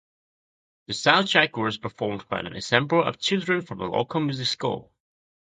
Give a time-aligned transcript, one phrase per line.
[0.87, 4.91] The soundtrack was performed by an ensemble of children from a local music school.